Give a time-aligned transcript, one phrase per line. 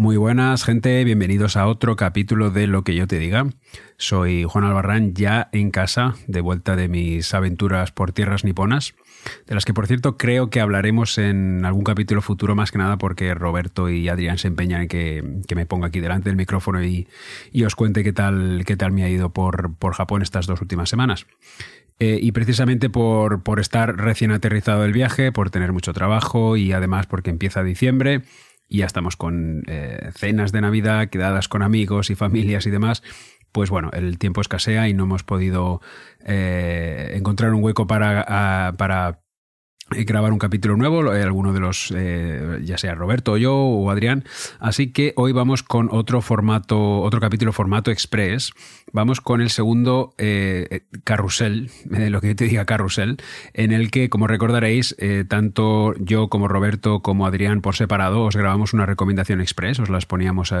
[0.00, 1.04] Muy buenas, gente.
[1.04, 3.48] Bienvenidos a otro capítulo de Lo que yo te diga.
[3.98, 8.94] Soy Juan Albarrán, ya en casa, de vuelta de mis aventuras por tierras niponas,
[9.46, 12.96] de las que, por cierto, creo que hablaremos en algún capítulo futuro, más que nada
[12.96, 17.06] porque Roberto y Adrián se empeñan en que, me ponga aquí delante del micrófono y,
[17.62, 20.88] os cuente qué tal, qué tal me ha ido por, por Japón estas dos últimas
[20.88, 21.26] semanas.
[21.98, 26.72] Eh, y precisamente por, por estar recién aterrizado del viaje, por tener mucho trabajo y
[26.72, 28.22] además porque empieza diciembre
[28.70, 33.02] y ya estamos con eh, cenas de Navidad, quedadas con amigos y familias y demás,
[33.52, 35.82] pues bueno, el tiempo escasea y no hemos podido
[36.24, 39.20] eh, encontrar un hueco para, para
[39.90, 43.90] grabar un capítulo nuevo, eh, alguno de los, eh, ya sea Roberto o yo o
[43.90, 44.24] Adrián.
[44.58, 48.52] Así que hoy vamos con otro formato, otro capítulo formato express.
[48.92, 53.18] Vamos con el segundo eh, carrusel, lo que yo te diga carrusel,
[53.52, 54.96] en el que, como recordaréis,
[55.28, 60.06] tanto yo como Roberto como Adrián por separado os grabamos una recomendación express, os las
[60.06, 60.52] poníamos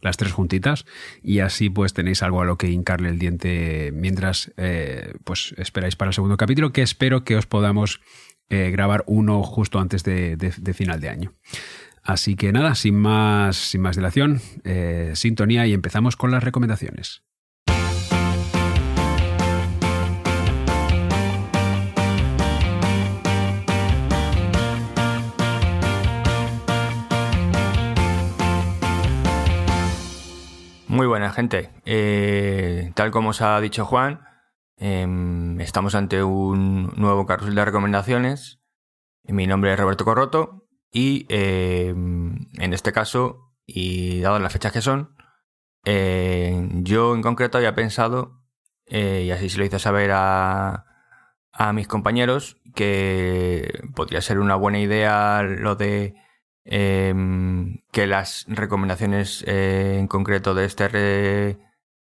[0.00, 0.86] las tres juntitas
[1.22, 4.52] y así pues tenéis algo a lo que hincarle el diente mientras
[5.24, 8.00] pues esperáis para el segundo capítulo que espero que os podamos
[8.48, 11.32] eh, grabar uno justo antes de, final de año.
[12.02, 17.22] Así que nada, sin más, sin más dilación, eh, sintonía y empezamos con las recomendaciones.
[30.96, 31.68] Muy buena gente.
[31.84, 34.20] Eh, tal como os ha dicho Juan,
[34.78, 38.60] Em, estamos ante un nuevo carrusel de recomendaciones.
[39.24, 44.82] Mi nombre es Roberto Corroto y em, en este caso, y dadas las fechas que
[44.82, 45.16] son,
[45.84, 48.42] eh, yo en concreto había pensado,
[48.86, 50.84] eh, y así se lo hice saber a,
[51.52, 56.14] a mis compañeros, que podría ser una buena idea lo de
[56.64, 61.58] em, que las recomendaciones eh, en concreto de este, de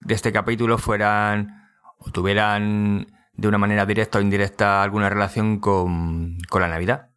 [0.09, 1.64] este capítulo fueran
[1.99, 7.11] o tuvieran de una manera directa o indirecta alguna relación con, la Navidad.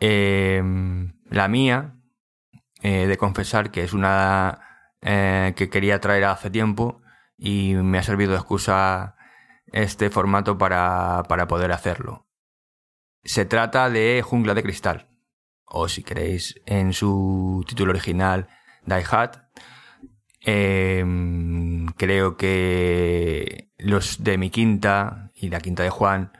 [0.00, 1.96] Em, la mía,
[2.82, 7.02] eh, de confesar que es una eh, que quería traer hace tiempo
[7.36, 9.16] y me ha servido de excusa
[9.66, 12.26] este formato para, para poder hacerlo.
[13.24, 15.08] Se trata de Jungla de Cristal,
[15.64, 18.48] o si queréis en su título original,
[18.84, 19.41] Die Hard,
[20.44, 26.32] Em, creo que los de mi quinta y la quinta de Juan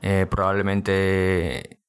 [0.00, 1.80] eh, probablemente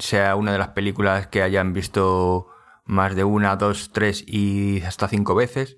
[0.00, 2.48] sea una de las películas que hayan visto
[2.84, 5.76] más de una, dos, tres y hasta cinco veces.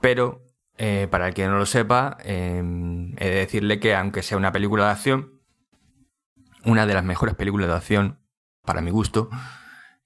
[0.00, 0.42] Pero
[0.78, 4.52] eh, para el que no lo sepa, em, he de decirle que aunque sea una
[4.52, 5.40] película de acción,
[6.64, 8.18] una de las mejores películas de acción,
[8.64, 9.30] para mi gusto,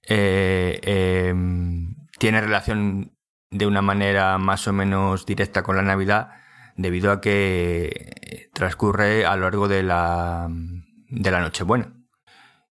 [0.07, 3.17] eh, em, tiene relación
[3.51, 6.31] de una manera más o menos directa con la Navidad
[6.77, 11.93] debido a que transcurre a lo largo de la, de la Nochebuena.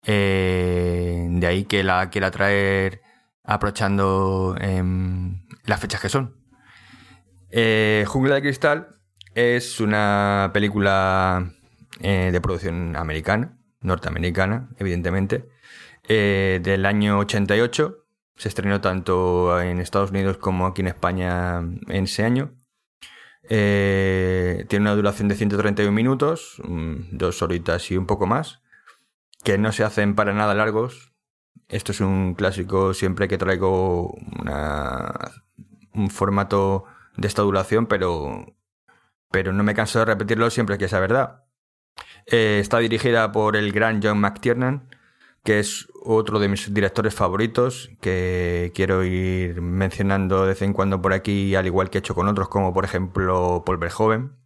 [0.05, 3.01] Eh, de ahí que la quiera traer
[3.43, 6.35] aprovechando em, las fechas que son.
[7.51, 8.97] Eh, Jungla de Cristal
[9.35, 11.53] es una película
[12.01, 15.49] eh, de producción americana, norteamericana, evidentemente,
[16.07, 18.02] del año 88
[18.35, 22.53] se estrenó tanto en Estados Unidos como aquí en España en ese año.
[23.49, 28.61] Eh, tiene una duración de 131 minutos, mm, dos horitas y un poco más,
[29.43, 31.13] que no se hacen para nada largos.
[31.67, 34.15] Esto es un clásico siempre que traigo
[35.93, 36.85] un formato
[37.17, 38.55] de esta duración, pero,
[39.31, 41.43] pero no me canso de repetirlo siempre que sea verdad.
[42.25, 44.89] Eh, está dirigida por el gran John McTiernan,
[45.43, 51.01] que es otro de mis directores favoritos, que quiero ir mencionando de vez en cuando
[51.01, 54.37] por aquí, al igual que he hecho con otros, como por ejemplo Paul Verhoeven.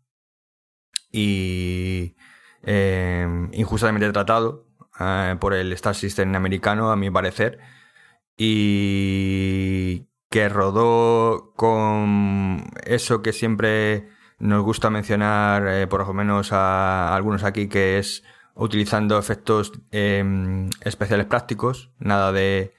[1.12, 2.16] Y
[2.64, 4.68] eh, injustamente tratado
[5.00, 7.60] eh, por el Star System americano, a mi parecer.
[8.38, 14.10] Y que rodó con eso que siempre
[14.40, 18.24] nos gusta mencionar, eh, por lo menos a algunos aquí, que es
[18.58, 22.74] utilizando efectos em, especiales prácticos, nada de,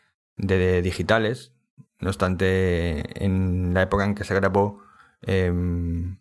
[0.83, 1.53] digitales,
[2.01, 4.83] No obstante, en la época en que se grabó,
[5.23, 6.19] em,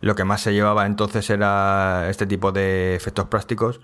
[0.00, 3.80] lo que más se llevaba entonces era este tipo de efectos prácticos,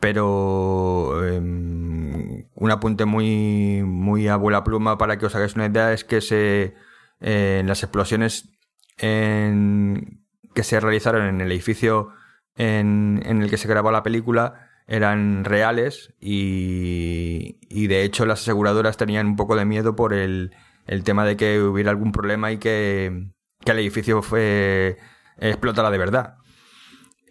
[0.00, 6.04] pero em, un apunte muy, muy abuela pluma para que os hagáis una idea es
[6.04, 6.74] que se,
[7.20, 8.50] eh, en las explosiones
[8.98, 12.12] que se realizaron en el edificio
[12.60, 19.26] en, el que se grabó la película eran reales y, de hecho las aseguradoras tenían
[19.28, 20.52] un poco de miedo por el,
[20.86, 23.28] el tema de que hubiera algún problema y que,
[23.64, 24.98] que el edificio fue
[25.38, 26.36] explotara de verdad.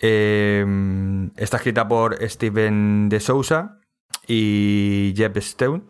[0.01, 3.79] Em, está escrita por Steven de Sousa
[4.27, 5.83] y Jeff Stone.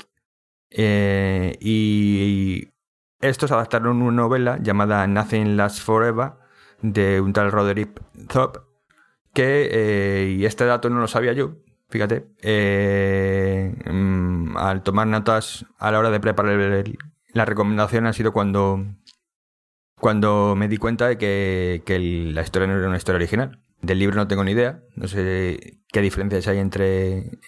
[0.71, 2.69] Eh, y
[3.21, 6.33] estos adaptaron una novela llamada Nothing Lasts Forever
[6.81, 8.68] de un tal Roderick Thorpe.
[9.33, 11.57] Que, eh, y este dato no lo sabía yo,
[11.89, 16.83] fíjate, eh, mm, al tomar notas a la hora de preparar
[17.33, 18.85] la recomendación ha sido cuando,
[19.99, 23.61] cuando me di cuenta de que, que la historia no era una historia original.
[23.81, 24.83] Del libro no tengo ni idea.
[24.95, 27.39] No sé qué diferencias hay entre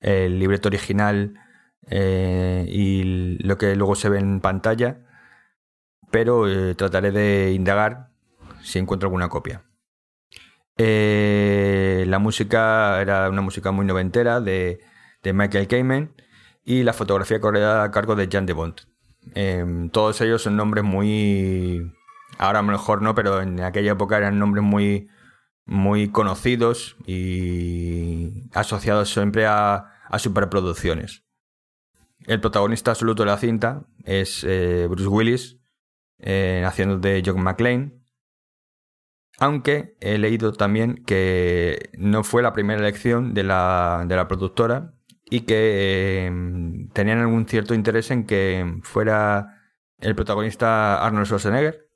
[0.00, 1.34] el libreto original
[1.90, 5.04] eh, y lo que luego se ve en pantalla.
[6.10, 8.08] Pero eh, trataré de indagar
[8.62, 9.67] si encuentro alguna copia.
[10.78, 14.80] Eh, la música era una música muy noventera de,
[15.24, 16.14] Michael Kamen
[16.64, 18.80] y la fotografía corría a cargo de Jan de Bond.
[19.34, 21.92] Em, todos ellos son nombres muy...
[22.38, 25.08] Ahora a lo mejor no, pero en aquella época eran nombres muy
[25.68, 31.24] muy conocidos y asociados siempre a, superproducciones.
[32.26, 35.58] El protagonista absoluto de la cinta es eh, Bruce Willis,
[36.18, 37.97] eh, haciendo de John McClane.
[39.38, 44.94] Aunque he leído también que no fue la primera elección de la, de la productora
[45.30, 46.32] y que eh,
[46.92, 49.60] tenían algún cierto interés en que fuera
[50.00, 51.88] el protagonista Arnold Schwarzenegger.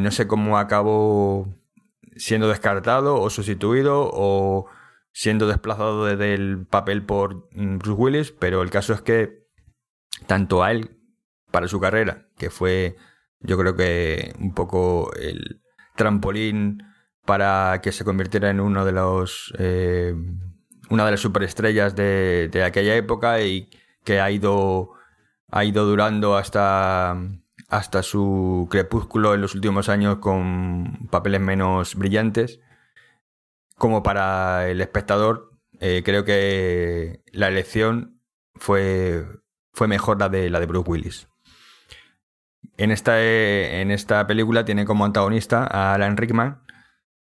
[0.00, 1.54] no sé cómo acabó
[2.16, 4.66] siendo descartado o sustituido o
[5.12, 9.46] siendo desplazado desde el papel por mm, Bruce Willis, pero el caso es que
[10.26, 10.96] tanto a él
[11.50, 12.96] para su carrera, que fue
[13.40, 15.62] yo creo que un poco el
[15.98, 16.82] trampolín
[17.26, 20.14] para que se convirtiera en uno de los eh,
[20.88, 23.68] una de las superestrellas de, aquella época y
[24.04, 24.92] que ha ido
[25.50, 27.18] ha ido durando hasta
[27.68, 32.60] hasta su crepúsculo en los últimos años con papeles menos brillantes.
[33.76, 38.20] Como para el espectador, eh, creo que la elección
[38.54, 39.26] fue,
[39.72, 41.27] fue mejor la de, la de Bruce Willis.
[42.76, 46.62] En esta, en esta película tiene como antagonista a Alan Rickman,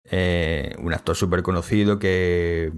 [0.03, 2.71] eh, un actor súper conocido que,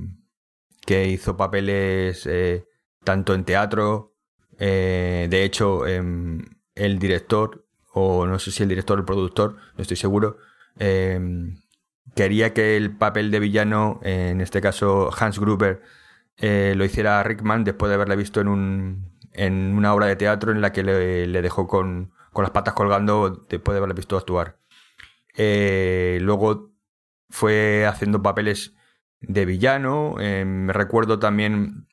[0.86, 2.66] que hizo papeles eh,
[3.04, 4.16] tanto en teatro,
[4.58, 9.96] de hecho, el director, o no sé si el director o el productor, no estoy
[9.96, 10.38] seguro,
[10.78, 11.62] em,
[12.14, 15.82] quería que el papel de villano, en este caso Hans Gruber,
[16.38, 20.52] eh, lo hiciera Rickman después de haberle visto en, un, en una obra de teatro
[20.52, 24.60] en la que le, dejó con, con, las patas colgando después de haberle visto actuar.
[25.36, 26.72] Eh, luego
[27.30, 28.76] fue haciendo papeles
[29.22, 30.20] de villano.
[30.20, 31.88] Em, me recuerdo también,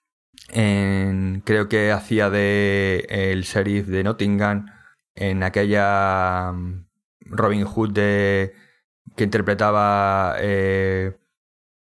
[1.44, 4.66] creo que hacía de el sheriff de Nottingham
[5.14, 6.86] en aquella mm,
[7.20, 11.16] Robin Hood que interpretaba eh,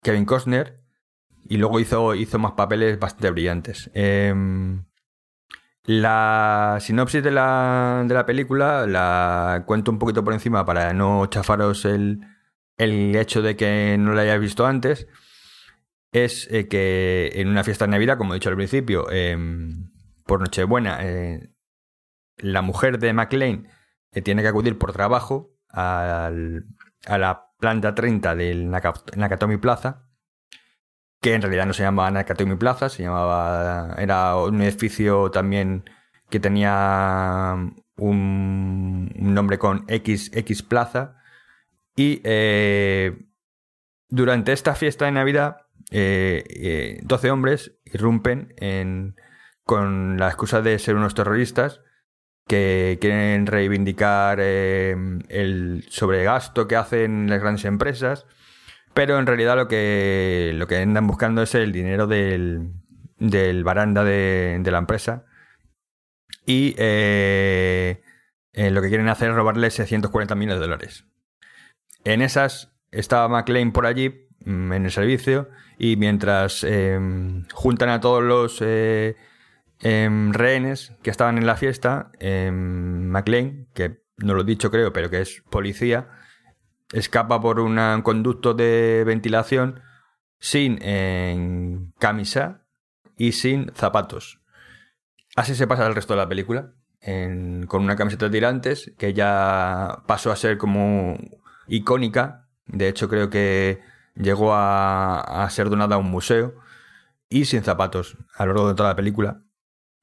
[0.02, 0.82] Kevin Costner
[1.48, 3.90] y luego hizo, hizo más papeles bastante brillantes.
[3.94, 4.84] Em,
[5.84, 11.26] la sinopsis de la, de la película la cuento un poquito por encima para no
[11.26, 12.20] chafaros el,
[12.76, 15.08] el hecho de que no la hayáis visto antes.
[16.12, 19.90] Es eh, que en una fiesta de Navidad, como he dicho al principio, em,
[20.26, 21.50] por Nochebuena, eh,
[22.36, 23.68] la mujer de McLean
[24.22, 26.30] tiene que acudir por trabajo a
[27.08, 30.11] la planta 30 del Nakatomi Plaza,
[31.22, 33.94] que en realidad no se llamaba Nakatomi Plaza, se llamaba.
[33.96, 35.88] Era un edificio también
[36.28, 37.54] que tenía
[37.96, 41.16] un, nombre con X, X Plaza.
[41.96, 43.26] Y eh,
[44.08, 45.58] durante esta fiesta de Navidad,
[45.90, 49.14] eh, eh, 12 hombres irrumpen en,
[49.64, 51.82] con la excusa de ser unos terroristas
[52.48, 54.96] que quieren reivindicar eh,
[55.28, 58.26] el sobregasto que hacen las grandes empresas,
[58.94, 62.72] pero en realidad lo que, lo que andan buscando es el dinero del,
[63.18, 65.24] del baranda de, de la empresa
[66.46, 68.02] y eh,
[68.52, 71.06] eh, lo que quieren hacer es robarle 640 millones de dólares.
[72.04, 76.66] En esas estaba McLean por allí, mm, en el servicio, y mientras
[77.52, 84.34] juntan a todos los em, rehenes que estaban en la fiesta, em, McLean, que no
[84.34, 86.08] lo he dicho creo, pero que es policía,
[86.92, 89.80] escapa por un conducto de ventilación
[90.38, 90.78] sin
[91.98, 92.62] camisa
[93.16, 94.40] y sin zapatos.
[95.36, 100.02] Así se pasa el resto de la película, con una camiseta de tirantes que ya
[100.06, 101.18] pasó a ser como
[101.66, 102.48] icónica.
[102.66, 103.80] De hecho, creo que
[104.14, 106.54] llegó a, ser donada a un museo
[107.28, 109.42] y sin zapatos a lo largo de toda la película.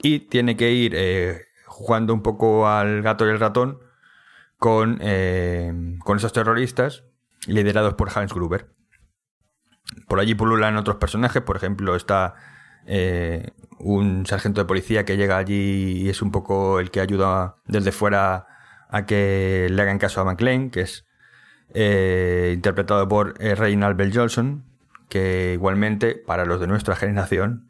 [0.02, 3.80] Y tiene que ir eh, jugando un poco al gato y el ratón
[4.60, 5.74] con, eh,
[6.04, 7.06] con esos terroristas
[7.48, 8.70] liderados por Hans Gruber.
[10.08, 12.36] Por allí pululan otros personajes, por ejemplo, está
[12.86, 17.56] eh, un sargento de policía que llega allí y es un poco el que ayuda
[17.66, 18.48] desde fuera
[18.90, 21.06] a que le hagan caso a McLean, que es
[21.74, 24.66] eh, interpretado por eh, Reynald Bell Johnson,
[25.08, 27.70] que igualmente, para los de nuestra generación,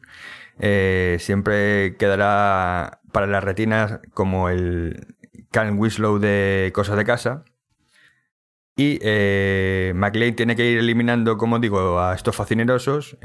[0.58, 5.16] siempre quedará para las retinas como el
[5.50, 7.44] Cal Winslow de Cosas de Casa.
[8.76, 8.98] Y
[9.94, 13.18] McLean tiene que ir eliminando, como digo, a estos fascinerosos.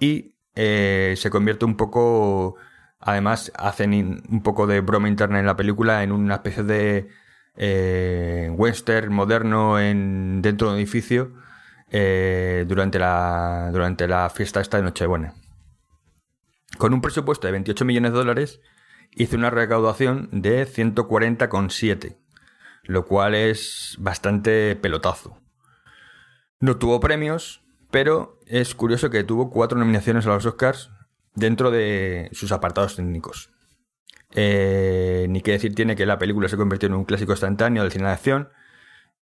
[0.00, 2.56] y eh, se convierte un poco,
[2.98, 7.08] además hacen un poco de broma interna en la película, en una especie de
[7.56, 11.32] eh, western moderno en, dentro de un edificio
[11.90, 15.34] eh, durante, la, durante la fiesta esta de Nochebuena.
[16.78, 18.60] Con un presupuesto de 28 millones de dólares,
[19.12, 22.16] hizo una recaudación de 140,7,
[22.84, 25.38] lo cual es bastante pelotazo.
[26.58, 30.90] No tuvo premios, pero es curioso que tuvo cuatro nominaciones a los Oscars
[31.34, 33.50] dentro de sus apartados técnicos.
[34.32, 37.90] Eh, ni que decir tiene que la película se convirtió en un clásico instantáneo del
[37.90, 38.48] cine de acción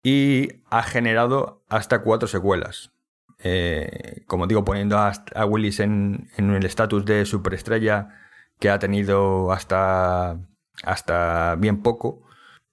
[0.03, 2.93] y ha generado hasta cuatro secuelas.
[3.41, 5.13] Eh, como digo, poniendo a,
[5.47, 8.09] Willis en, el estatus de superestrella
[8.59, 10.39] que ha tenido hasta,
[10.83, 12.23] hasta bien poco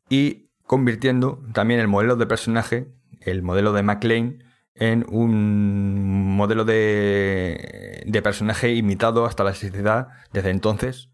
[0.10, 2.88] y convirtiendo también el modelo de personaje,
[3.22, 10.50] el modelo de McLean, en un modelo de, de personaje imitado hasta la sociedad desde
[10.50, 11.10] entonces,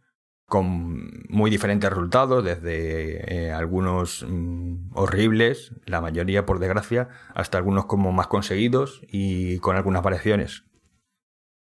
[0.52, 7.86] con muy diferentes resultados, desde eh, algunos mm, horribles, la mayoría por desgracia, hasta algunos
[7.86, 10.66] como más conseguidos y con algunas variaciones.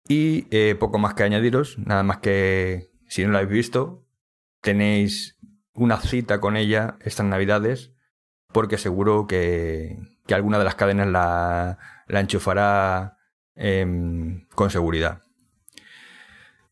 [0.06, 4.04] Y eh, poco más que añadiros, nada más que si no lo habéis visto,
[4.60, 5.38] tenéis
[5.72, 7.92] una cita con ella estas navidades,
[8.52, 11.78] porque seguro que, que alguna de las cadenas la,
[12.08, 13.18] la enchufará
[13.54, 15.22] em, con seguridad.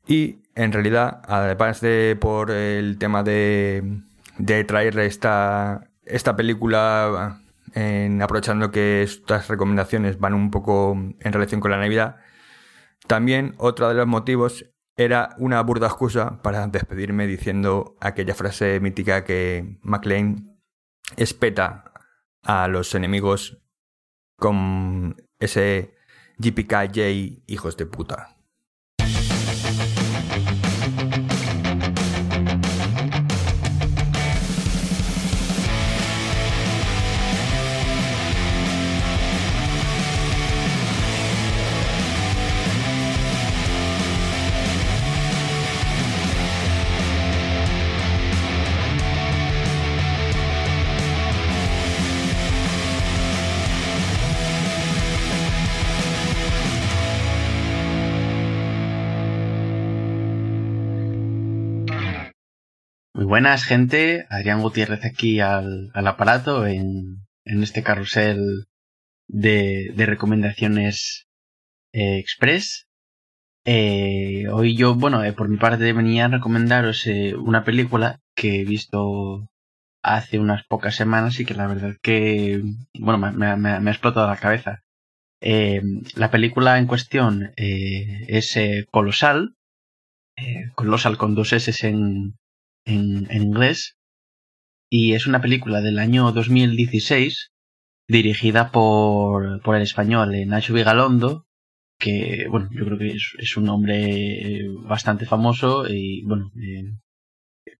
[0.08, 4.00] Y en realidad, además de por el tema de,
[4.37, 7.40] de traer esta, esta película,
[7.72, 12.16] en, aprovechando que estas recomendaciones van un poco en relación con la Navidad,
[13.06, 14.71] también otro de los motivos
[15.04, 20.59] era una burda excusa para despedirme diciendo aquella frase mítica que McLean
[21.16, 21.92] espeta
[22.42, 23.62] a los enemigos
[24.37, 25.94] con ese
[26.38, 28.37] JPKJ hijos de puta.
[63.32, 64.26] Buenas, gente.
[64.28, 68.66] Adrián Gutiérrez aquí al, aparato en, este carrusel
[69.26, 71.28] de, recomendaciones
[71.94, 72.88] eh, express.
[73.64, 77.06] Eh, hoy yo, bueno, eh, por mi parte venía a recomendaros
[77.38, 79.48] una película que he visto
[80.02, 82.60] hace unas pocas semanas y que la verdad que,
[82.98, 84.82] bueno, me, me ha explotado la cabeza.
[85.40, 88.58] la película en cuestión es
[88.90, 89.54] Colosal,
[90.74, 92.34] Colosal con dos S en,
[92.84, 93.96] en, inglés
[94.90, 97.50] y es una película del año 2016
[98.08, 101.46] dirigida por, por el español eh, Nacho Vigalondo
[101.98, 106.98] que bueno yo creo que es, un hombre bastante famoso y bueno eh,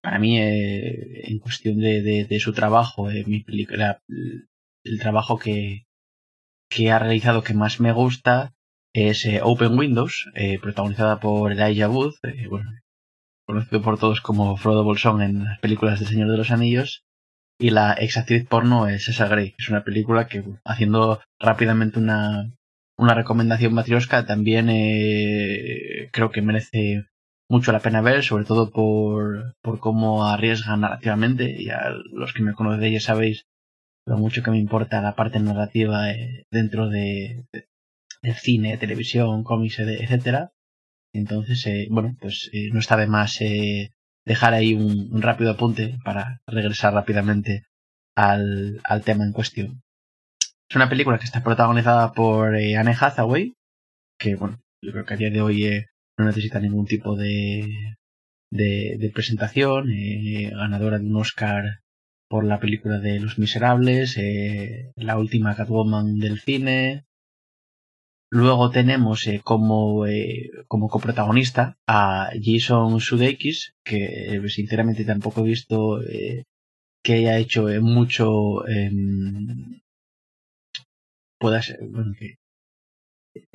[0.00, 4.00] para mí eh, en cuestión de, de, su trabajo mi película
[4.85, 5.87] el trabajo que,
[6.68, 8.54] que ha realizado que más me gusta
[8.94, 10.26] es Open Windows
[10.61, 12.14] protagonizada por Elijah Wood
[13.52, 17.04] conocido por todos como Frodo Bolsón en las películas de Señor de los Anillos,
[17.59, 22.50] y la ex actriz porno es Esa Grey, es una película que, haciendo rápidamente una,
[22.97, 27.04] una recomendación matriosca, también eh, creo que merece
[27.49, 31.54] mucho la pena ver, sobre todo por, por cómo arriesgan narrativamente.
[31.61, 33.44] Y a los que me conocéis ya sabéis
[34.06, 37.44] lo mucho que me importa la parte narrativa eh, dentro de,
[38.23, 40.52] del cine, televisión, cómics, etcétera.
[41.12, 43.38] Entonces, eh, bueno, pues eh, no está de más
[44.25, 47.64] dejar ahí un, rápido apunte para regresar rápidamente
[48.16, 49.83] al, al tema en cuestión.
[50.69, 53.54] Es una película que está protagonizada por Anne Hathaway,
[54.19, 55.85] que bueno, yo creo que a día de hoy
[56.16, 57.95] no necesita ningún tipo de,
[58.52, 61.81] de, presentación, eh, ganadora de un Oscar
[62.28, 67.04] por la película de Los Miserables, eh, la última Catwoman del cine.
[68.39, 70.05] Luego tenemos eh, como,
[70.67, 76.01] como coprotagonista a Jason Sudeikis, que sinceramente tampoco he visto
[77.05, 78.65] que haya hecho mucho
[81.39, 82.39] pueda ser, bueno, que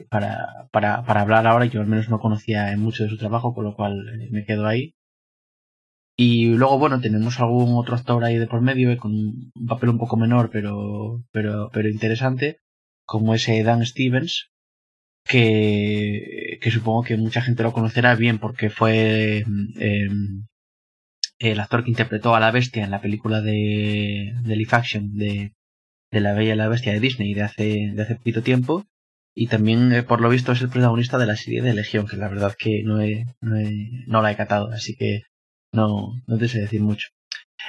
[0.10, 1.66] para, para, para hablar ahora.
[1.66, 4.68] Yo al menos no conocía mucho de su trabajo, con lo cual eh, me quedo
[4.68, 4.94] ahí.
[6.16, 9.90] Y luego, bueno, tenemos algún otro actor ahí de por medio, eh, con un papel
[9.90, 12.60] un poco menor, pero, pero, pero interesante,
[13.06, 14.50] como ese Dan Stevens,
[15.28, 19.40] que, que supongo que mucha gente lo conocerá bien porque fue
[19.80, 20.46] em,
[21.40, 25.54] el actor que interpretó a la bestia en la película de, de Live Action de,
[26.12, 28.86] de La Bella y la Bestia de Disney de hace, de hace poquito tiempo
[29.40, 32.18] y también, eh, por lo visto, es el protagonista de la serie de Legión, que
[32.18, 35.22] la verdad que no, he, no, la he catado, así que
[35.72, 37.10] no, no te sé decir mucho.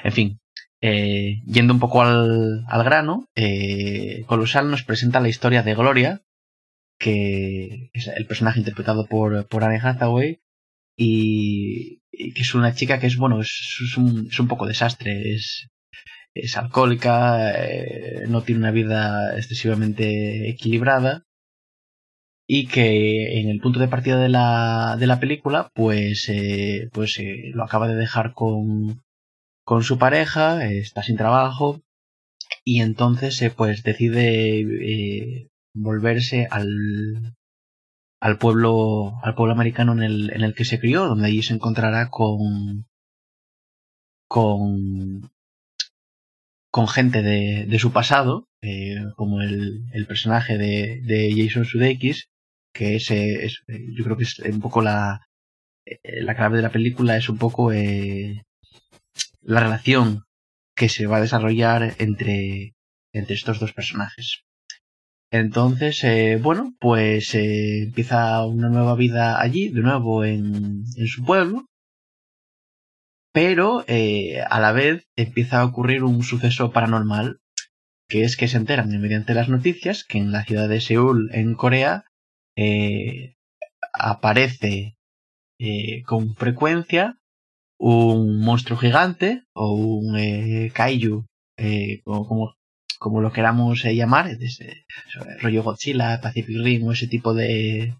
[0.02, 0.40] En fin,
[0.80, 6.22] eh, yendo un poco al, al grano, eh, Colosal nos presenta la historia de Gloria,
[6.98, 10.40] que es el personaje interpretado por, por Anne Hathaway,
[10.96, 15.68] y, que es una chica que es, bueno, es, un, es un poco desastre, es,
[16.34, 17.52] es alcohólica,
[18.28, 21.24] no tiene una vida excesivamente equilibrada,
[22.50, 27.18] y que en el punto de partida de la, de la película pues, eh, pues
[27.18, 29.02] eh, lo acaba de dejar con,
[29.64, 31.82] con su pareja, está sin trabajo
[32.64, 37.36] y entonces eh, pues decide volverse al,
[38.20, 41.54] al pueblo al pueblo americano en el, en el que se crió, donde allí se
[41.54, 42.86] encontrará con
[44.28, 45.30] con
[46.70, 48.46] con gente de, de su pasado,
[49.16, 52.28] como el, el personaje de, de Jason Sudeikis,
[52.72, 55.26] que es, es, yo creo que es un poco la,
[55.86, 58.44] eh, la clave de la película, es un poco eh,
[59.40, 60.24] la relación
[60.76, 62.74] que se va a desarrollar entre,
[63.12, 64.44] entre estos dos personajes.
[65.30, 71.66] Entonces, eh, bueno, pues eh, empieza una nueva vida allí, de nuevo en, su pueblo,
[73.32, 77.40] pero eh, a la vez empieza a ocurrir un suceso paranormal,
[78.08, 81.54] que es que se enteran mediante las noticias que en la ciudad de Seúl, en
[81.54, 82.04] Corea,
[82.56, 83.34] eh,
[83.92, 84.94] aparece
[86.06, 87.18] con frecuencia
[87.78, 91.26] un monstruo gigante o un kaiju,
[92.04, 92.57] como, como,
[93.02, 94.84] lo queramos llamar, ese,
[95.40, 97.94] rollo Godzilla, Pacific Rim o ese tipo de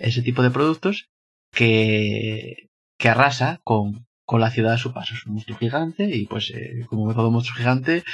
[0.00, 1.08] ese tipo de productos
[1.52, 5.14] que, que arrasa con, con la ciudad a su paso.
[5.14, 6.52] Es un monstruo gigante y pues
[6.88, 8.04] como todo monstruo gigante,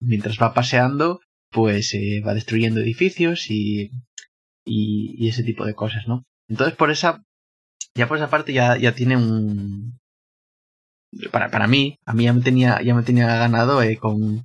[0.00, 1.94] mientras va paseando, pues
[2.26, 3.90] va destruyendo edificios y
[4.66, 6.24] y, ese tipo de cosas, ¿no?
[6.48, 7.22] Entonces por esa,
[7.94, 9.98] ya por esa parte ya, ya tiene un,
[11.32, 14.44] para, para mí, a mí ya me tenía, ya me tenía ganado eh, con,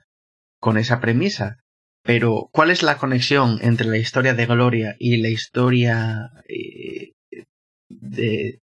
[0.61, 1.57] con esa premisa.
[2.03, 7.11] Pero, ¿cuál es la conexión entre la historia de Gloria y la historia eh,
[7.89, 8.59] de,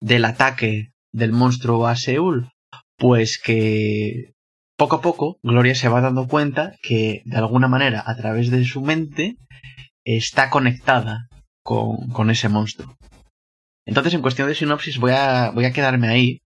[0.00, 2.50] del ataque del monstruo a Seúl?
[2.96, 4.32] Pues que
[4.76, 8.64] poco a poco Gloria se va dando cuenta que de alguna manera a través de
[8.64, 9.36] su mente
[10.04, 11.28] está conectada
[11.62, 12.96] con, con ese monstruo.
[13.86, 16.42] Entonces, en cuestión de sinopsis, voy a, voy a quedarme ahí,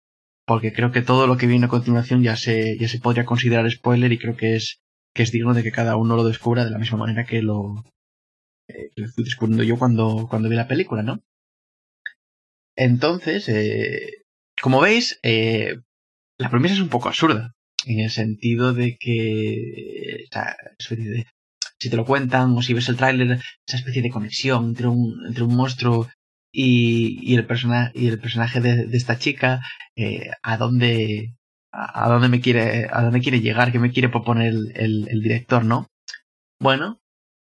[0.46, 3.70] porque creo que todo lo que viene a continuación ya se, ya se podría considerar
[3.70, 4.80] spoiler y creo que es,
[5.12, 7.84] que es digno de que cada uno lo descubra de la misma manera que lo,
[8.68, 11.20] eh, lo estoy descubriendo yo cuando, cuando vi la película, ¿no?
[12.76, 14.24] Entonces, eh,
[14.62, 15.78] como veis, eh,
[16.38, 17.54] la premisa es un poco absurda,
[17.84, 20.56] en el sentido de que, o sea,
[20.90, 21.26] de,
[21.78, 25.26] si te lo cuentan o si ves el tráiler, esa especie de conexión entre un,
[25.26, 26.08] entre un monstruo
[26.58, 29.60] y, y, el, personaje de, esta chica,
[29.94, 31.34] eh, a dónde
[31.70, 35.66] a, dónde me quiere a dónde quiere llegar, que me quiere proponer el, el, director,
[35.66, 35.86] ¿no?
[36.58, 36.98] Bueno,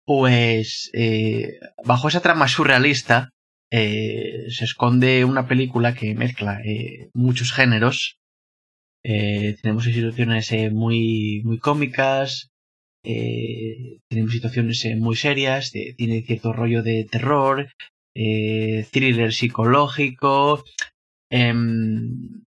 [0.06, 3.30] pues eh, bajo esa trama surrealista
[3.72, 8.18] eh, se esconde una película que mezcla eh, muchos géneros.
[9.02, 12.50] Tenemos situaciones muy, muy cómicas,
[13.02, 17.68] tenemos situaciones muy serias, tiene cierto rollo de terror,
[18.14, 20.64] eh, thriller psicológico.
[21.30, 22.42] Em,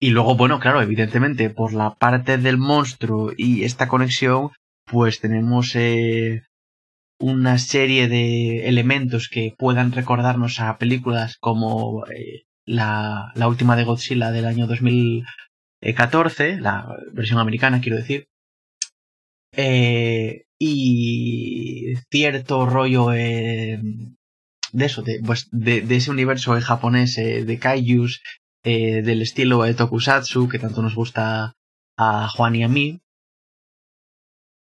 [0.00, 4.50] y luego, bueno, claro, evidentemente, por la parte del monstruo y esta conexión,
[4.84, 6.44] pues tenemos eh,
[7.20, 13.84] una serie de elementos que puedan recordarnos a películas como eh, la, la, última de
[13.84, 18.28] Godzilla del año 2014, la versión americana, quiero decir.
[19.52, 23.80] Eh, y cierto rollo eh,
[24.72, 28.22] de eso, de, pues, de, de, ese universo japonés de kaijus,
[28.62, 31.54] del estilo de tokusatsu, que tanto nos gusta
[31.96, 33.00] a Juan y a mí.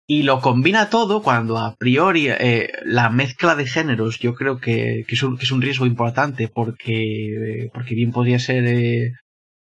[0.05, 5.05] Y lo combina todo cuando a priori eh, la mezcla de géneros yo creo que,
[5.07, 9.13] que, es, un, que es, un, riesgo importante porque, porque bien podría ser eh,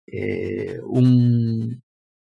[0.09, 1.83] eh, un,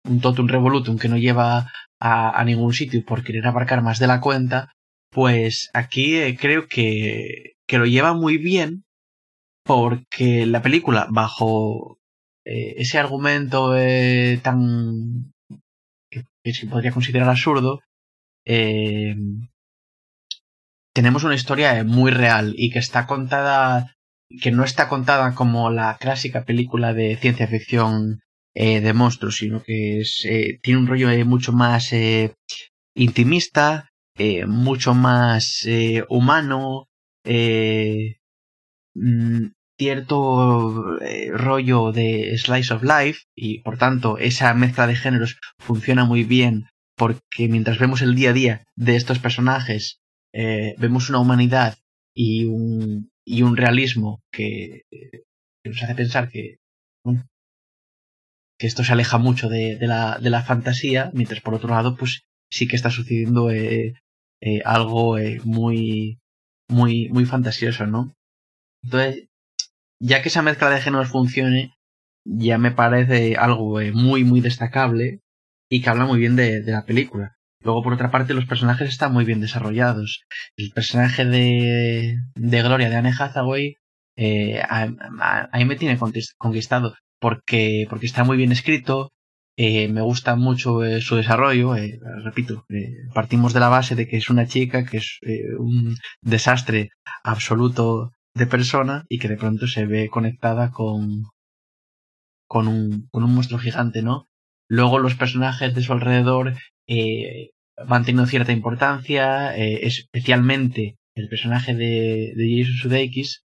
[0.05, 1.73] un totum revolutum que no lleva
[2.05, 4.73] a, ningún sitio por querer abarcar más de la cuenta,
[5.11, 8.85] pues aquí eh, creo que, que lo lleva muy bien
[9.65, 11.99] porque la película bajo
[12.45, 13.75] eh, ese argumento
[14.43, 15.33] tan
[16.11, 17.81] que, se podría considerar absurdo
[18.45, 19.15] eh,
[20.93, 23.95] tenemos una historia muy real y que está contada,
[24.43, 28.21] que no está contada como la clásica película de ciencia ficción
[28.55, 32.35] eh, de monstruos, sino que es, eh, tiene un rollo mucho más eh,
[32.95, 36.89] intimista, eh, mucho más eh, humano,
[38.95, 39.47] mm,
[39.79, 40.99] cierto
[41.33, 46.67] rollo de slice of life y por tanto esa mezcla de géneros funciona muy bien
[46.97, 49.99] porque mientras vemos el día a día de estos personajes,
[50.33, 51.77] eh, vemos una humanidad
[52.15, 55.25] y un, y un realismo que, que
[55.65, 56.59] nos hace pensar que,
[58.63, 62.77] que esto se aleja mucho de, la, fantasía, mientras por otro lado, pues sí que
[62.77, 63.95] está sucediendo eh,
[64.41, 66.21] eh, algo eh, muy,
[66.69, 68.15] muy, muy fantasioso, ¿no?
[68.85, 69.27] Entonces,
[69.99, 71.73] ya que esa mezcla de géneros funcione,
[72.25, 75.19] ya me parece algo muy, muy destacable
[75.69, 77.35] y que habla muy bien de, la película.
[77.65, 80.23] Luego, por otra parte, los personajes están muy bien desarrollados.
[80.57, 83.75] El personaje de, de Gloria, de Anne Hathaway,
[84.17, 85.99] eh, a, mí me tiene
[86.39, 89.13] conquistado porque, porque está muy bien escrito,
[89.57, 92.67] eh, me gusta mucho eh, su desarrollo, eh, repito,
[93.15, 95.21] partimos de la base de que es una chica que es
[95.59, 96.91] un desastre
[97.23, 101.27] absoluto de persona y que de pronto se ve conectada con,
[102.49, 104.27] con, un, con un monstruo gigante, ¿no?
[104.69, 106.57] Luego los personajes de su alrededor
[107.87, 113.45] van teniendo cierta importancia, especialmente el personaje de, de Jason Sudeikis,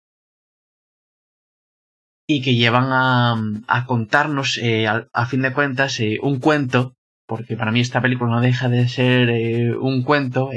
[2.36, 6.96] y que llevan a, contarnos, eh, a, fin de cuentas, eh, un cuento,
[7.28, 10.50] porque para mí esta película no deja de ser eh, un cuento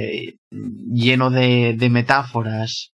[0.51, 2.93] lleno de, de metáforas,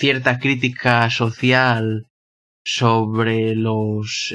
[0.00, 2.06] cierta crítica social
[2.64, 4.34] sobre los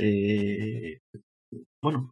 [1.82, 2.12] bueno,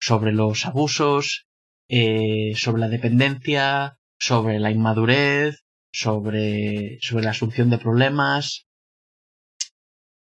[0.00, 1.46] sobre los abusos,
[1.88, 8.66] sobre la dependencia, sobre la inmadurez, sobre, sobre la asunción de problemas.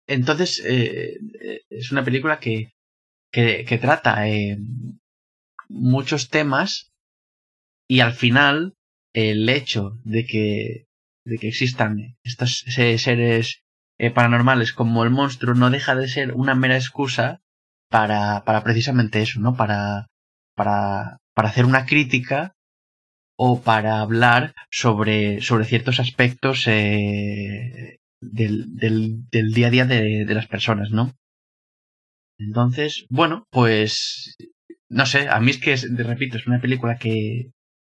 [0.08, 1.18] Entonces, eh,
[1.70, 2.74] es una película que,
[3.32, 4.58] que, que trata eh,
[5.70, 6.92] muchos temas
[7.88, 8.74] y al final
[9.14, 10.86] el hecho de que,
[11.26, 13.62] de que existan estos seres
[13.98, 17.42] eh, paranormales como el monstruo no deja de ser una mera excusa
[17.90, 19.56] para, para precisamente eso, ¿no?
[19.56, 20.08] Para,
[20.56, 22.54] para, para hacer una crítica
[23.38, 28.00] o para hablar sobre, sobre ciertos aspectos eh,
[28.32, 31.14] del, del, día a día de, de, las personas, ¿no?
[32.38, 34.36] Entonces, bueno, pues
[34.90, 37.52] no sé, a mí es que, es, repito, es una película que,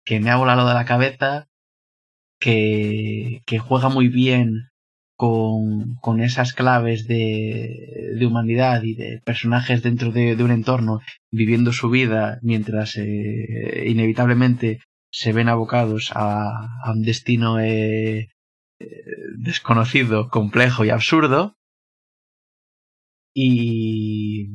[0.04, 1.48] que me ha volado de la cabeza,
[2.40, 4.68] que, que juega muy bien
[5.16, 11.00] con, con esas claves de, de, humanidad y de personajes dentro de, de, un entorno
[11.30, 18.28] viviendo su vida mientras eh, inevitablemente se ven abocados a, a un destino eh,
[19.38, 21.56] desconocido, complejo y absurdo.
[23.34, 24.48] Y,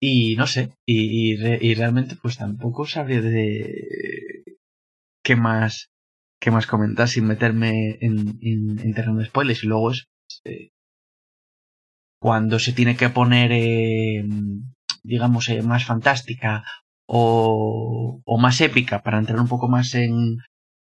[0.00, 4.42] y no sé, y, y, re, y realmente pues tampoco sabría de
[5.22, 5.90] qué más
[6.40, 10.08] qué más comentar sin meterme en, en, en terreno de spoilers y luego es
[10.44, 10.70] eh,
[12.20, 14.24] cuando se tiene que poner eh,
[15.02, 16.64] digamos eh, más fantástica
[17.06, 20.38] o, o, más épica para entrar un poco más en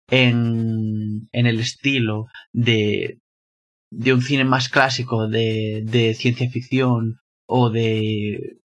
[0.09, 3.19] en, en el estilo de
[3.89, 8.57] de un cine más clásico de, de ciencia ficción o de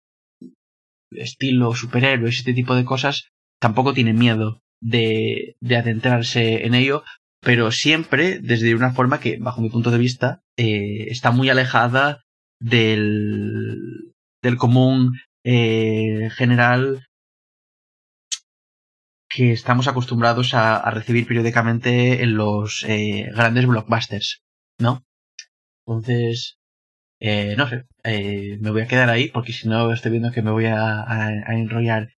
[1.11, 3.29] estilo superhéroes este tipo de cosas
[3.61, 7.05] tampoco tiene miedo de, de adentrarse en ello,
[7.41, 12.23] pero siempre desde una forma que, bajo mi punto de vista, eh, está muy alejada
[12.61, 17.07] del, del común eh, general
[19.31, 24.43] que estamos acostumbrados a, recibir periódicamente en los eh, grandes blockbusters,
[24.79, 25.05] ¿no?
[25.87, 26.59] Entonces,
[27.21, 30.43] eh, no sé, eh, me voy a quedar ahí porque si no estoy viendo que
[30.43, 32.11] me voy a, a, enrollar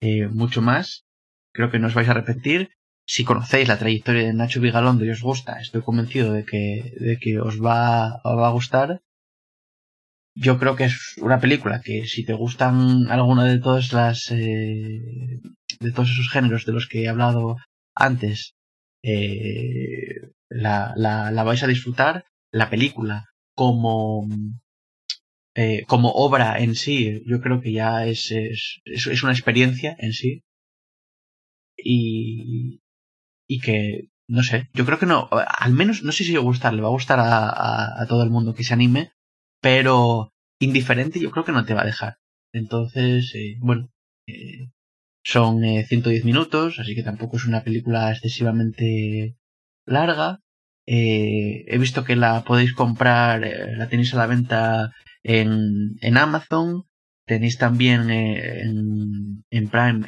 [0.00, 1.04] eh, mucho más.
[1.52, 2.70] Creo que no os vais a arrepentir.
[3.06, 7.18] Si conocéis la trayectoria de Nacho Vigalondo y os gusta, estoy convencido de que, de
[7.18, 9.00] que os va, os va a gustar
[10.40, 15.40] yo creo que es una película que si te gustan alguna de todas las eh,
[15.80, 17.56] de todos esos géneros de los que he hablado
[17.94, 18.54] antes
[19.02, 24.26] eh, la, la, vais a disfrutar la película como
[25.54, 30.12] eh, como obra en sí yo creo que ya es, es, es una experiencia en
[30.12, 30.42] sí
[31.76, 32.80] y
[33.46, 36.42] y que no sé yo creo que no al menos no sé si va a
[36.42, 39.12] gustar le va a gustar a, a, a todo el mundo que se anime
[39.60, 42.18] pero indiferente yo creo que no te va a dejar.
[42.52, 43.90] Entonces, eh, bueno,
[44.26, 44.70] eh,
[45.24, 49.36] son 110 eh, minutos, así que tampoco es una película excesivamente
[49.86, 50.40] larga.
[50.86, 53.40] he visto que la podéis comprar,
[53.76, 56.84] la tenéis a la venta en, en Amazon.
[57.26, 60.06] Tenéis también en, en, Prime,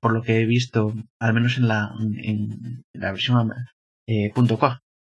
[0.00, 3.52] por lo que he visto, al menos en la, en, la versión
[4.06, 4.32] eh,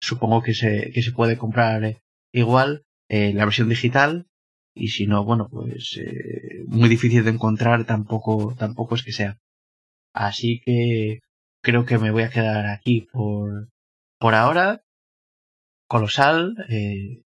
[0.02, 1.98] Supongo que se, que se puede comprar
[2.32, 4.29] igual la versión digital
[4.80, 9.38] y si no, bueno, pues eh, muy difícil de encontrar tampoco, tampoco es que sea.
[10.14, 11.20] Así que
[11.62, 13.70] creo que me voy a quedar aquí por,
[14.20, 14.82] por ahora.
[15.88, 16.56] Colosal.
[16.70, 17.24] Eh,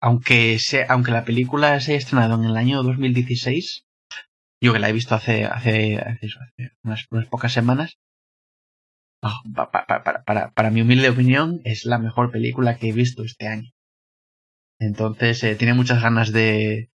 [0.00, 3.84] aunque, sea, aunque la película se haya estrenado en el año 2016,
[4.60, 6.28] yo que la he visto hace, hace, hace,
[6.82, 7.98] unas, unas, pocas semanas,
[9.54, 13.46] para, para, para, para mi humilde opinión, es la mejor película que he visto este
[13.48, 13.73] año.
[14.84, 16.90] Entonces, eh, tiene muchas ganas de,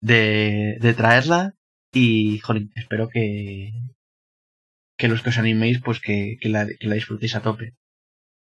[0.00, 1.54] de, traerla
[1.92, 3.72] y, jolín, espero que,
[4.98, 7.74] que los que os animéis, pues que, que la disfrutéis a tope.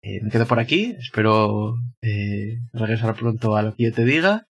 [0.04, 4.48] Eh, me quedo por aquí, espero eh, regresar pronto a lo que yo te diga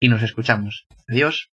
[0.00, 0.86] y nos escuchamos.
[1.06, 1.50] Adiós.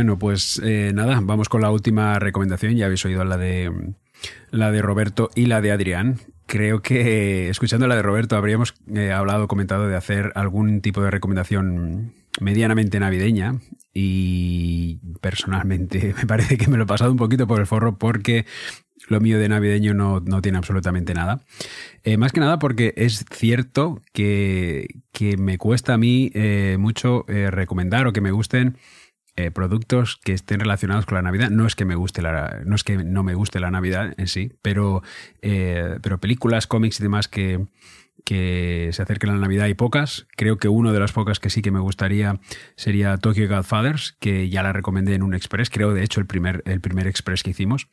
[0.00, 2.74] Bueno, pues eh, nada, vamos con la última recomendación.
[2.74, 3.70] Ya habéis oído la de
[4.50, 6.16] la de Roberto y la de Adrián.
[6.46, 11.10] Creo que escuchando la de Roberto habríamos eh, hablado, comentado de hacer algún tipo de
[11.10, 13.56] recomendación medianamente navideña
[13.92, 18.46] y personalmente me parece que me lo he pasado un poquito por el forro porque
[19.08, 21.42] lo mío de navideño no, tiene absolutamente nada.
[22.04, 24.88] Eh, más que nada porque es cierto que,
[25.36, 26.32] me cuesta a mí
[26.78, 28.78] mucho recomendar o que me gusten
[29.36, 31.50] eh, productos que estén relacionados con la Navidad.
[31.50, 34.26] No es que me guste la, no es que no me guste la Navidad en
[34.26, 35.02] sí, pero,
[35.40, 37.66] eh, pero películas, cómics y demás que,
[38.24, 40.26] que se acerquen a la Navidad hay pocas.
[40.36, 42.40] Creo que uno de las pocas que sí que me gustaría
[42.76, 46.62] sería Tokyo Godfathers, que ya la recomendé en un express, creo de hecho el primer,
[46.66, 47.88] el primer express que hicimos.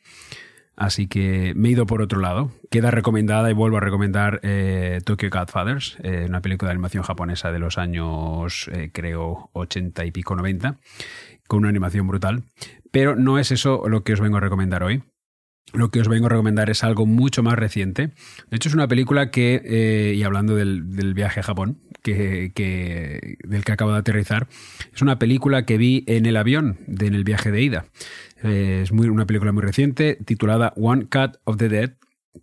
[0.76, 2.52] Así que me he ido por otro lado.
[2.70, 5.98] Queda recomendada y vuelvo a recomendar eh, Tokyo Godfathers,
[6.28, 10.76] una película de animación japonesa de los años, creo, 80 y pico 90,
[11.48, 12.44] con una animación brutal.
[12.92, 15.02] Pero no es eso lo que os vengo a recomendar hoy.
[15.74, 18.12] Lo que os vengo a recomendar es algo mucho más reciente.
[18.48, 23.64] De hecho, es una película que, eh, y hablando del, viaje a Japón, que, del
[23.64, 24.48] que acabo de aterrizar,
[24.94, 27.86] es una película que vi en el avión de, en el viaje de ida.
[28.42, 31.92] Eh, es una película muy reciente titulada One Cut of the Dead,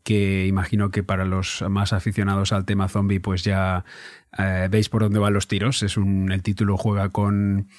[0.04, 3.86] que imagino que para los más aficionados al tema zombie pues ya
[4.38, 5.84] eh, veis por dónde van los tiros.
[5.84, 7.70] Es un, el título juega con,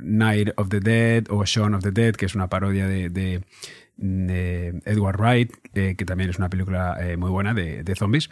[0.00, 3.42] Night of the Dead o Shaun of the Dead, que es una parodia de,
[3.98, 8.28] Edward Wright, que también es una película eh, muy buena de, zombies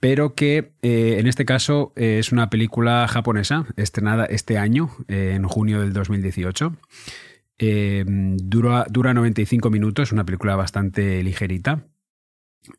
[0.00, 5.80] pero que eh, en este caso es una película japonesa estrenada este año, en junio
[5.80, 6.76] del 2018.
[7.56, 11.86] dura, dura 95 minutos, una película bastante ligerita.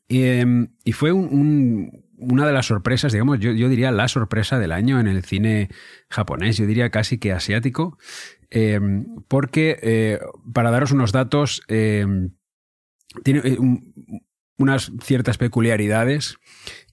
[0.07, 5.08] y fue un, una de las sorpresas, digamos, yo, diría la sorpresa del año en
[5.08, 5.69] el cine
[6.10, 7.97] japonés, yo diría casi que asiático.
[9.28, 10.19] porque
[10.54, 13.58] para daros unos datos, tiene
[14.58, 16.38] unas ciertas peculiaridades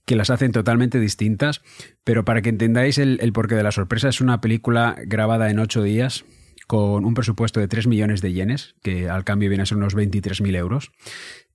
[0.05, 1.61] que las hacen totalmente distintas,
[2.03, 5.81] pero para que entendáis el, porqué de la sorpresa, es una película grabada en ocho
[5.81, 6.25] días
[6.67, 9.95] con un presupuesto de 3 millones de yenes, que al cambio viene a ser unos
[9.95, 10.91] 23.000 euros,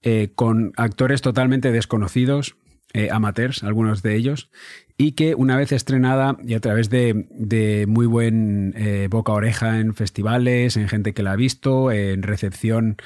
[0.03, 2.57] eh, con actores totalmente desconocidos,
[2.95, 4.51] eh, amateurs, algunos de ellos,
[4.97, 9.95] y que una vez estrenada y a través de, muy buen eh, boca oreja en
[9.95, 12.97] festivales, en gente que la ha visto, en recepción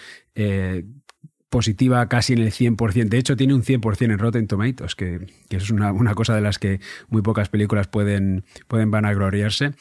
[1.52, 3.08] positiva casi en el 100%.
[3.08, 6.58] De hecho, tiene un 100% en Rotten Tomatoes, que, que es una, cosa de las
[6.58, 9.72] que muy pocas películas pueden, pueden vanagloriarse.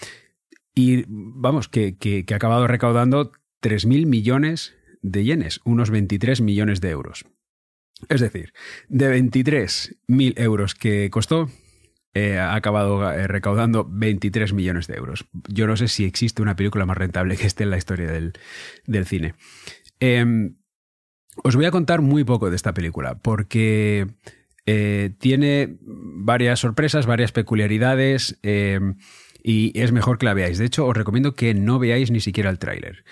[0.75, 3.31] Y vamos, que, que, ha acabado recaudando
[3.63, 7.25] 3.000 millones de yenes, unos 23 millones de euros.
[8.09, 8.53] Es decir,
[8.87, 11.49] de 23.000 euros que costó,
[12.13, 15.25] eh, ha acabado eh, recaudando 23 millones de euros.
[15.47, 19.05] Yo no sé si existe una película más rentable que esté en la historia del,
[19.05, 19.35] cine.
[20.01, 20.57] Em,
[21.43, 24.07] os voy a contar muy poco de esta película, porque
[24.65, 28.37] eh, tiene varias sorpresas, varias peculiaridades.
[28.43, 28.79] Eh,
[29.41, 30.57] y es mejor que la veáis.
[30.57, 33.05] De hecho, os recomiendo que no veáis ni siquiera el tráiler.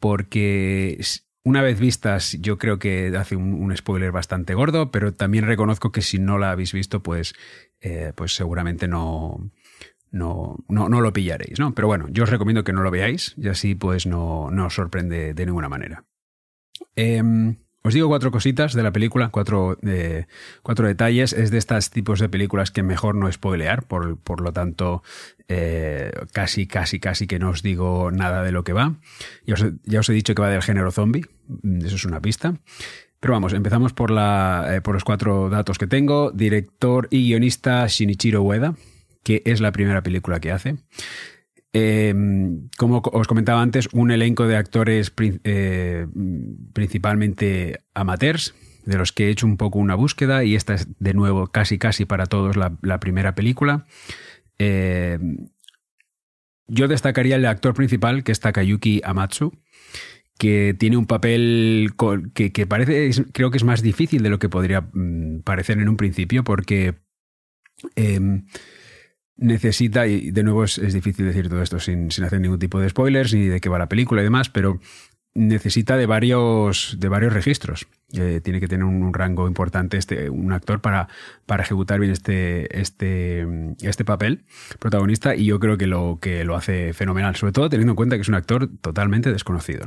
[0.00, 0.98] Porque
[1.44, 6.02] una vez vistas, yo creo que hace un, spoiler bastante gordo, pero también reconozco que
[6.02, 7.34] si no la habéis visto, pues,
[8.16, 9.50] pues seguramente no,
[10.14, 11.74] no, no, lo pillaréis, ¿no?
[11.74, 14.74] Pero bueno, yo os recomiendo que no lo veáis y así pues no, no os
[14.74, 16.04] sorprende de ninguna manera.
[16.94, 20.26] Em, os digo cuatro cositas de la película, cuatro, eh,
[20.62, 21.34] cuatro, detalles.
[21.34, 25.02] Es de estos tipos de películas que mejor no spoilear, por, por lo tanto,
[25.48, 28.94] eh, casi, casi, casi que no os digo nada de lo que va.
[29.46, 32.54] Ya os, ya he dicho que va del género zombie, mm, eso es una pista.
[33.20, 36.30] Pero vamos, empezamos por, la, eh, por los cuatro datos que tengo.
[36.30, 38.76] Director y guionista Shinichiro Ueda,
[39.22, 40.76] que es la primera película que hace.
[41.76, 46.06] Em, como os comentaba antes, un elenco de actores eh,
[46.72, 48.54] principalmente amateurs,
[48.86, 51.76] de los que he hecho un poco una búsqueda, y esta es de nuevo casi
[51.76, 53.86] casi para todos la, primera película.
[54.58, 55.48] Em,
[56.68, 59.52] yo destacaría el actor principal, que es Takayuki Amatsu,
[60.38, 61.94] que tiene un papel
[62.34, 65.96] que, parece, creo que es más difícil de lo que podría mm, parecer en un
[65.96, 66.94] principio, porque
[67.96, 68.46] em,
[69.36, 73.34] necesita, y de nuevo es, difícil decir todo esto sin, hacer ningún tipo de spoilers
[73.34, 74.80] ni de qué va la película y demás, pero
[75.34, 77.88] necesita de varios, de varios registros.
[78.12, 81.08] Eh, tiene que tener un, rango importante este, un actor para,
[81.46, 83.44] para ejecutar bien este, este,
[83.82, 84.44] este papel
[84.78, 88.16] protagonista y yo creo que lo, que lo hace fenomenal, sobre todo teniendo en cuenta
[88.16, 89.84] que es un actor totalmente desconocido.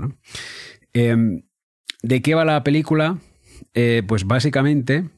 [0.92, 1.44] Em,
[2.04, 3.18] ¿De qué va la película?
[3.74, 5.10] Eh, pues básicamente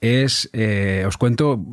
[0.00, 1.64] es, eh, os cuento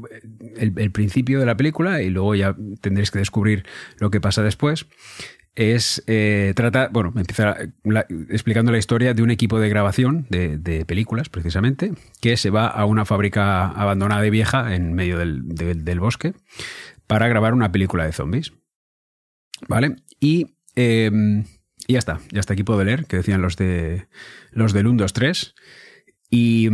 [0.57, 3.65] el, principio de la película y luego ya tendréis que descubrir
[3.99, 4.85] lo que pasa después.
[5.55, 7.55] Es, eh, trata, bueno, empieza
[8.29, 12.85] explicando la historia de un equipo de grabación de, películas, precisamente, que se va a
[12.85, 16.33] una fábrica abandonada y vieja en medio del, bosque
[17.05, 18.53] para grabar una película de zombies.
[19.67, 19.97] ¿Vale?
[20.19, 24.07] Y, y ya está, ya está aquí puedo leer, que decían los de
[24.51, 25.55] los del 1, 2, 3.
[26.35, 26.67] Y,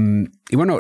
[0.54, 0.80] bueno,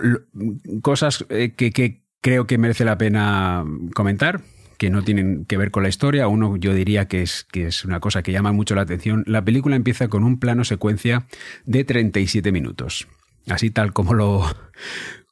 [0.82, 4.40] cosas eh, que, creo que merece la pena comentar,
[4.78, 6.30] que no tienen que ver con la historia.
[6.30, 9.26] Uno yo diría que es, que es una cosa que llama mucho la atención.
[9.28, 11.28] La película empieza con un plano secuencia
[11.66, 13.10] de 37 minutos.
[13.50, 14.46] Así tal como lo,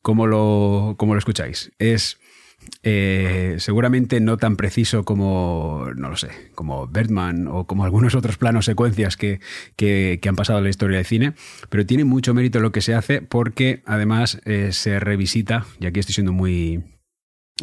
[0.02, 1.72] como lo, como lo escucháis.
[1.80, 2.20] Es
[2.84, 8.38] eh, seguramente no tan preciso como, no lo sé, como Bertman o como algunos otros
[8.38, 9.40] planos secuencias que,
[10.28, 11.34] han pasado en la historia del cine,
[11.70, 16.00] pero tiene mucho mérito lo que se hace porque además eh, se revisita, y aquí
[16.00, 16.84] estoy siendo muy,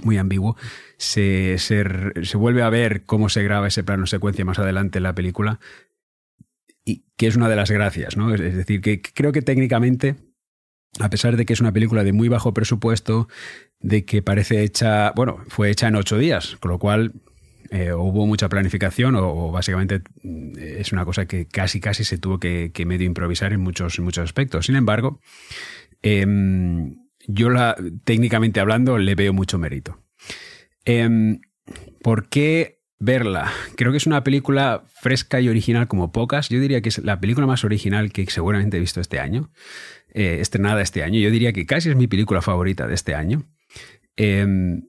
[0.02, 0.56] muy ambiguo,
[0.96, 5.14] se, se, vuelve a ver cómo se graba ese plano secuencia más adelante en la
[5.14, 5.60] película,
[6.84, 8.34] y que es una de las gracias, ¿no?
[8.34, 10.16] Es decir, que creo que técnicamente
[11.00, 13.28] a pesar de que es una película de muy bajo presupuesto,
[13.84, 17.12] de que parece hecha, bueno, fue hecha en ocho días, con lo cual
[17.70, 22.40] eh, hubo mucha planificación o, básicamente mm, es una cosa que casi casi se tuvo
[22.40, 24.66] que, medio improvisar en muchos, muchos aspectos.
[24.66, 25.20] Sin embargo,
[26.00, 30.02] em, yo la, técnicamente hablando le veo mucho mérito.
[30.86, 31.40] Em,
[32.02, 33.52] ¿Por qué verla?
[33.76, 36.48] Creo que es una película fresca y original como pocas.
[36.48, 39.50] Yo diría que es la película más original que seguramente he visto este año.
[40.14, 41.18] Eh, estrenada este año.
[41.18, 43.44] Yo diría que casi es mi película favorita de este año.
[44.16, 44.88] Em,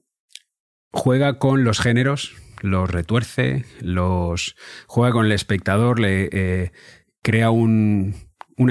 [0.92, 4.56] juega con los géneros, los retuerce, los
[4.86, 6.72] juega con el espectador, le eh,
[7.22, 8.12] crea una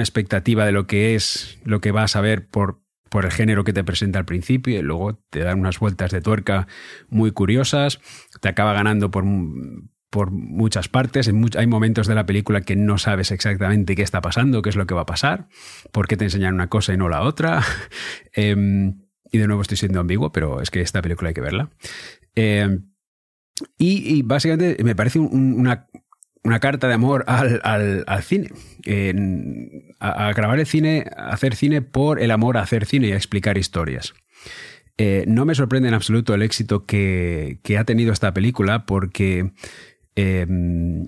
[0.02, 3.72] expectativa de lo que es, lo que vas a ver por, por el género que
[3.72, 6.66] te presenta al principio y luego te da unas vueltas de tuerca
[7.08, 8.00] muy curiosas,
[8.40, 9.24] te acaba ganando por,
[10.10, 11.30] por muchas partes.
[11.56, 14.86] hay momentos de la película que no sabes exactamente qué está pasando, qué es lo
[14.86, 15.48] que va a pasar,
[15.92, 17.62] por qué te enseñan una cosa y no la otra.
[18.32, 19.05] Em,
[19.36, 21.70] y de nuevo estoy siendo ambiguo, pero es que esta película hay que verla.
[22.34, 22.90] Em,
[23.78, 25.86] y, básicamente me parece una,
[26.60, 28.50] carta de amor al, cine.
[30.00, 33.16] a, grabar el cine, a hacer cine por el amor a hacer cine y a
[33.16, 34.14] explicar historias.
[34.98, 39.52] Eh, no me sorprende en absoluto el éxito que, ha tenido esta película porque
[40.14, 41.06] em,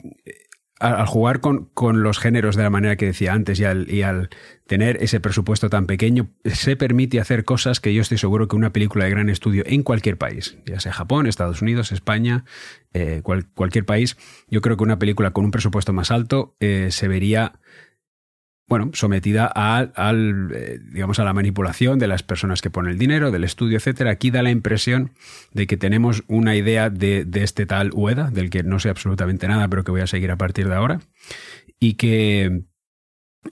[0.81, 1.68] al, jugar con,
[2.03, 4.31] los géneros de la manera que decía antes y al,
[4.66, 8.72] tener ese presupuesto tan pequeño, se permite hacer cosas que yo estoy seguro que una
[8.72, 12.45] película de gran estudio en cualquier país, ya sea Japón, Estados Unidos, España,
[12.93, 13.22] eh,
[13.55, 14.16] cualquier país,
[14.49, 17.61] yo creo que una película con un presupuesto más alto eh, se vería
[18.69, 22.99] bueno, sometida a, al, eh, digamos, a la manipulación de las personas que ponen el
[22.99, 24.11] dinero, del estudio, etcétera.
[24.11, 25.12] Aquí da la impresión
[25.53, 29.69] de que tenemos una idea de, este tal Ueda, del que no sé absolutamente nada,
[29.69, 31.01] pero que voy a seguir a partir de ahora,
[31.81, 32.64] y que,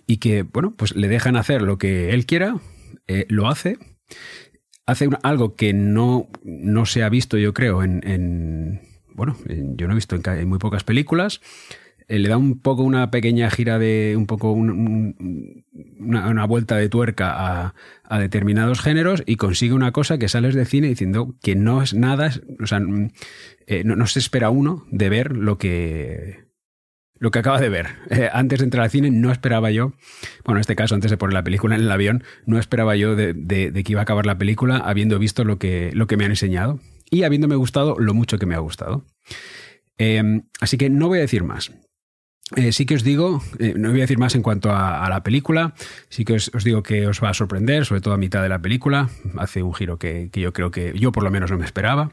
[0.07, 2.59] y que bueno, pues le dejan hacer lo que él quiera,
[3.07, 3.79] eh, lo hace,
[4.85, 8.83] hace algo que no, no se ha visto, yo creo, en,
[9.15, 11.41] bueno, yo no he visto en muy pocas películas.
[12.09, 15.15] Eh, le da un poco una pequeña gira de un poco una,
[16.47, 21.35] vuelta de tuerca a, determinados géneros y consigue una cosa que sales de cine diciendo
[21.43, 22.31] que no es nada,
[22.63, 22.81] o sea,
[23.67, 26.47] eh, no, se espera uno de ver lo que
[27.19, 27.87] lo que acaba de ver.
[28.11, 29.95] Eh, antes de entrar al cine no esperaba yo,
[30.45, 33.17] bueno, en este caso antes de poner la película en el avión, no esperaba yo
[33.17, 36.31] de, que iba a acabar la película habiendo visto lo que, lo que me han
[36.31, 36.79] enseñado
[37.11, 39.05] y habiéndome gustado lo mucho que me ha gustado.
[40.61, 41.73] así que no voy a decir más.
[42.55, 45.25] Eh, sí que os digo, eh, no voy a decir más en cuanto a, la
[45.25, 45.75] película,
[46.09, 48.61] sí que os, digo que os va a sorprender, sobre todo a mitad de la
[48.61, 52.13] película, hace un giro que, yo creo que yo por lo menos no me esperaba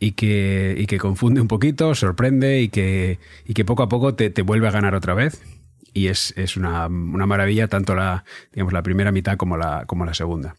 [0.00, 3.20] y que, que confunde un poquito, sorprende y que,
[3.54, 5.40] que poco a poco te, vuelve a ganar otra vez.
[5.94, 10.56] Y es, una, maravilla tanto la, digamos, la primera mitad como la, como la segunda.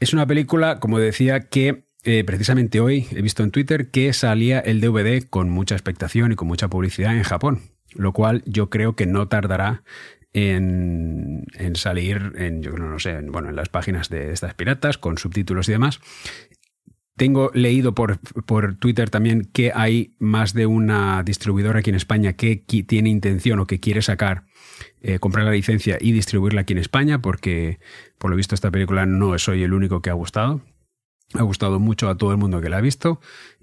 [0.00, 4.60] Es una película, como decía, que eh, precisamente hoy he visto en Twitter que salía
[4.60, 7.60] el DVD con mucha expectación y con mucha publicidad en Japón,
[7.94, 9.82] lo cual yo creo que no tardará
[10.32, 11.44] en,
[11.74, 15.72] salir en, yo no sé, bueno, en las páginas de estas piratas con subtítulos y
[15.72, 16.00] demás.
[17.14, 22.32] Tengo leído por, por, Twitter también que hay más de una distribuidora aquí en España
[22.32, 24.46] que tiene intención o que quiere sacar,
[25.02, 27.80] eh, comprar la licencia y distribuirla aquí en España, porque
[28.16, 30.62] por lo visto esta película no soy el único que ha gustado.
[31.34, 33.20] Ha gustado mucho a todo el mundo que la ha visto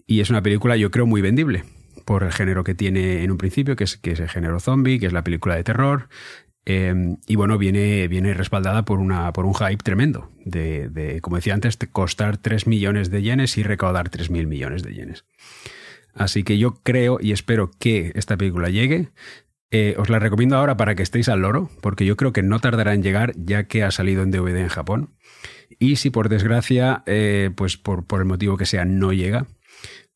[0.07, 1.63] y es una película yo creo muy vendible
[2.05, 4.99] por el género que tiene en un principio, que es, que es el género zombie,
[4.99, 6.07] que es la película de terror.
[6.65, 11.53] Em, y bueno, viene, viene respaldada por, una, por un hype tremendo, de, como decía
[11.53, 15.25] antes, costar 3 millones de yenes y recaudar 3.000 millones de yenes.
[16.13, 19.09] Así que yo creo y espero que esta película llegue.
[19.71, 22.59] Eh, os la recomiendo ahora para que estéis al loro, porque yo creo que no
[22.59, 25.14] tardará en llegar ya que ha salido en DVD en Japón.
[25.79, 29.47] Y si por desgracia, eh, pues por, el motivo que sea, no llega,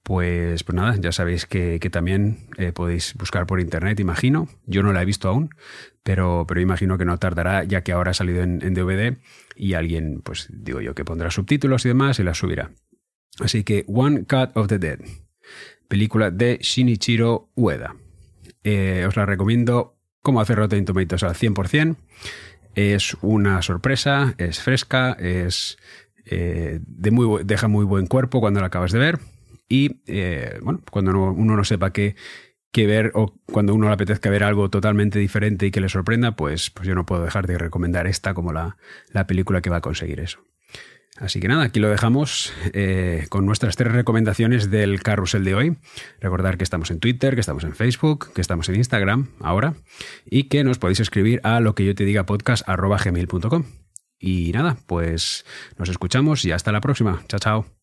[0.03, 4.47] pues, pues nada, ya sabéis que, también eh, podéis buscar por internet, imagino.
[4.65, 5.49] Yo no la he visto aún,
[6.03, 9.17] pero, pero imagino que no tardará, ya que ahora ha salido en, DVD
[9.55, 12.71] y alguien, pues digo yo, que pondrá subtítulos y demás y la subirá.
[13.39, 14.99] Así que One Cut of the Dead,
[15.87, 17.95] película de Shinichiro Ueda.
[18.63, 21.95] Eh, os la recomiendo como hacer Rotten Tomatoes al 100%.
[22.75, 25.77] Es una sorpresa, es fresca, es
[26.25, 29.19] eh, de muy, deja muy buen cuerpo cuando la acabas de ver.
[29.67, 32.15] Y eh, bueno, cuando uno no sepa qué,
[32.73, 36.69] ver o cuando uno le apetezca ver algo totalmente diferente y que le sorprenda, pues,
[36.69, 38.77] pues yo no puedo dejar de recomendar esta como la
[39.27, 40.39] película que va a conseguir eso.
[41.19, 45.77] Así que nada, aquí lo dejamos eh, con nuestras tres recomendaciones del carrusel de hoy.
[46.21, 49.75] Recordar que estamos en Twitter, que estamos en Facebook, que estamos en Instagram ahora
[50.25, 52.67] y que nos podéis escribir a lo que yo te diga podcast
[54.17, 55.45] Y nada, pues
[55.77, 57.21] nos escuchamos y hasta la próxima.
[57.27, 57.78] Chao, chao.